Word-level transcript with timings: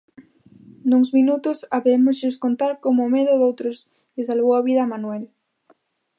Nuns 0.89 1.09
minutos 1.17 1.57
habémoslles 1.75 2.39
contar 2.43 2.71
como 2.83 2.99
o 3.03 3.11
medo 3.15 3.33
doutros 3.41 3.77
lle 4.13 4.23
salvou 4.29 4.51
a 4.55 4.65
vida 4.67 4.81
a 4.83 4.91
Manuel. 4.93 5.23